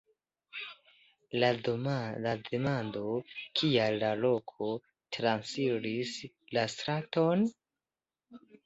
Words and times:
La 1.43 1.51
demando 1.67 3.03
"Kial 3.61 4.01
la 4.07 4.11
koko 4.25 4.73
transiris 5.19 6.19
la 6.59 6.69
straton? 6.79 7.51